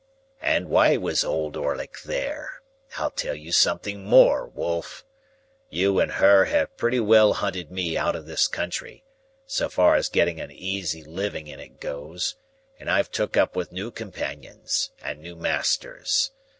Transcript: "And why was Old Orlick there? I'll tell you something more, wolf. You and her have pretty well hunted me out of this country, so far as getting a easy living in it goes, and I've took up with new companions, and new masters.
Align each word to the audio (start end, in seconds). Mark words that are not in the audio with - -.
"And 0.41 0.67
why 0.67 0.97
was 0.97 1.23
Old 1.23 1.55
Orlick 1.55 1.99
there? 2.03 2.63
I'll 2.97 3.11
tell 3.11 3.35
you 3.35 3.51
something 3.51 4.03
more, 4.03 4.47
wolf. 4.47 5.05
You 5.69 5.99
and 5.99 6.13
her 6.13 6.45
have 6.45 6.75
pretty 6.75 6.99
well 6.99 7.33
hunted 7.33 7.69
me 7.69 7.95
out 7.95 8.15
of 8.15 8.25
this 8.25 8.47
country, 8.47 9.03
so 9.45 9.69
far 9.69 9.93
as 9.93 10.09
getting 10.09 10.41
a 10.41 10.47
easy 10.47 11.03
living 11.03 11.45
in 11.45 11.59
it 11.59 11.79
goes, 11.79 12.35
and 12.79 12.89
I've 12.89 13.11
took 13.11 13.37
up 13.37 13.55
with 13.55 13.71
new 13.71 13.91
companions, 13.91 14.89
and 15.03 15.19
new 15.19 15.35
masters. 15.35 16.31